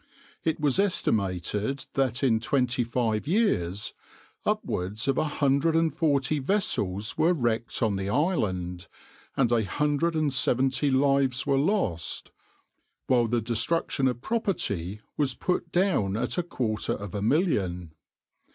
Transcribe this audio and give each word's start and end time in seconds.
It 0.43 0.59
was 0.59 0.79
estimated 0.79 1.85
that 1.93 2.23
in 2.23 2.39
twenty 2.39 2.83
five 2.83 3.27
years 3.27 3.93
upwards 4.47 5.07
of 5.07 5.15
a 5.19 5.25
hundred 5.25 5.75
and 5.75 5.93
forty 5.93 6.39
vessels 6.39 7.19
were 7.19 7.35
wrecked 7.35 7.83
on 7.83 7.97
the 7.97 8.09
island, 8.09 8.87
and 9.37 9.51
a 9.51 9.63
hundred 9.63 10.15
and 10.15 10.33
seventy 10.33 10.89
lives 10.89 11.45
were 11.45 11.59
lost; 11.59 12.31
while 13.05 13.27
the 13.27 13.41
destruction 13.41 14.07
of 14.07 14.21
property 14.21 15.01
was 15.17 15.35
put 15.35 15.71
down 15.71 16.17
at 16.17 16.35
a 16.39 16.41
quarter 16.41 16.93
of 16.93 17.13
a 17.13 17.21
million. 17.21 17.93